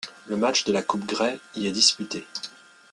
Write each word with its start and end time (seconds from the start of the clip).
Le 0.25 0.35
match 0.35 0.63
de 0.63 0.73
la 0.73 0.81
coupe 0.81 1.05
Grey 1.05 1.39
y 1.53 1.67
est 1.67 1.71
disputé. 1.71 2.25